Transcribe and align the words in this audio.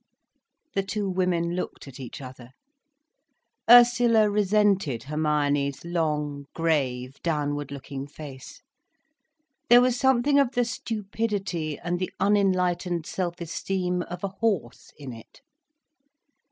The 0.73 0.81
two 0.81 1.07
women 1.07 1.55
looked 1.55 1.87
at 1.87 1.99
each 1.99 2.21
other. 2.21 2.53
Ursula 3.69 4.31
resented 4.31 5.03
Hermione's 5.03 5.85
long, 5.85 6.47
grave, 6.55 7.21
downward 7.21 7.69
looking 7.69 8.07
face. 8.07 8.63
There 9.69 9.79
was 9.79 9.95
something 9.99 10.39
of 10.39 10.53
the 10.53 10.65
stupidity 10.65 11.77
and 11.77 11.99
the 11.99 12.09
unenlightened 12.19 13.05
self 13.05 13.39
esteem 13.39 14.01
of 14.09 14.23
a 14.23 14.29
horse 14.41 14.91
in 14.97 15.13
it. 15.13 15.41